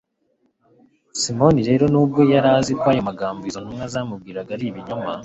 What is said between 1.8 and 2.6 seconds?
n'ubwo yari